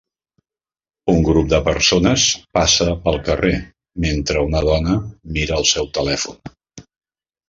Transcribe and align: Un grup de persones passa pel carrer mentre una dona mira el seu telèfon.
Un 1.11 1.17
grup 1.25 1.49
de 1.49 1.57
persones 1.65 2.23
passa 2.57 2.87
pel 3.03 3.19
carrer 3.27 3.51
mentre 4.05 4.41
una 4.47 4.63
dona 4.69 4.97
mira 5.37 5.59
el 5.63 5.69
seu 5.73 5.91
telèfon. 5.99 6.41